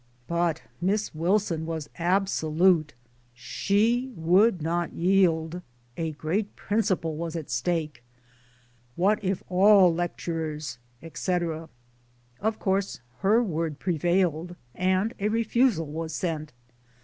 [0.25, 2.95] But Miss Wilson was absolute.
[3.35, 5.61] She would not yield
[5.95, 8.03] a great principle was at stake.
[7.51, 8.03] ;<
[8.95, 11.69] What if all lecturers," etc.
[12.39, 16.51] Of course her word prevailed, and a refusal was sent.